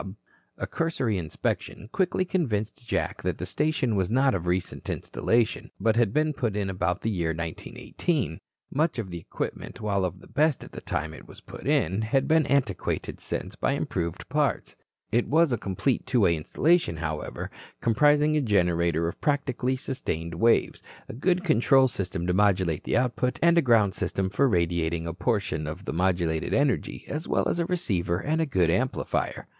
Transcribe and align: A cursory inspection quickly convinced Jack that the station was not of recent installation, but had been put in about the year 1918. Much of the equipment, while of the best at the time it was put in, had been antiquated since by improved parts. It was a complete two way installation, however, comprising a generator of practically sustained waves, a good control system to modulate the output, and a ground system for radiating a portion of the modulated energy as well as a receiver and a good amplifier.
A 0.57 0.65
cursory 0.65 1.19
inspection 1.19 1.87
quickly 1.91 2.25
convinced 2.25 2.87
Jack 2.87 3.21
that 3.21 3.37
the 3.37 3.45
station 3.45 3.95
was 3.95 4.09
not 4.09 4.33
of 4.33 4.47
recent 4.47 4.89
installation, 4.89 5.69
but 5.79 5.95
had 5.95 6.11
been 6.11 6.33
put 6.33 6.55
in 6.55 6.71
about 6.71 7.01
the 7.01 7.11
year 7.11 7.29
1918. 7.35 8.39
Much 8.71 8.97
of 8.97 9.11
the 9.11 9.19
equipment, 9.19 9.79
while 9.79 10.03
of 10.03 10.19
the 10.19 10.25
best 10.25 10.63
at 10.63 10.71
the 10.71 10.81
time 10.81 11.13
it 11.13 11.27
was 11.27 11.41
put 11.41 11.67
in, 11.67 12.01
had 12.01 12.27
been 12.27 12.47
antiquated 12.47 13.19
since 13.19 13.55
by 13.55 13.73
improved 13.73 14.27
parts. 14.27 14.75
It 15.11 15.27
was 15.27 15.53
a 15.53 15.57
complete 15.59 16.07
two 16.07 16.21
way 16.21 16.35
installation, 16.35 16.97
however, 16.97 17.51
comprising 17.79 18.35
a 18.35 18.41
generator 18.41 19.07
of 19.07 19.21
practically 19.21 19.75
sustained 19.75 20.33
waves, 20.33 20.81
a 21.09 21.13
good 21.13 21.43
control 21.43 21.87
system 21.87 22.25
to 22.25 22.33
modulate 22.33 22.83
the 22.83 22.97
output, 22.97 23.37
and 23.43 23.55
a 23.55 23.61
ground 23.61 23.93
system 23.93 24.31
for 24.31 24.49
radiating 24.49 25.05
a 25.05 25.13
portion 25.13 25.67
of 25.67 25.85
the 25.85 25.93
modulated 25.93 26.55
energy 26.55 27.05
as 27.07 27.27
well 27.27 27.47
as 27.47 27.59
a 27.59 27.67
receiver 27.67 28.17
and 28.17 28.41
a 28.41 28.47
good 28.47 28.71
amplifier. 28.71 29.45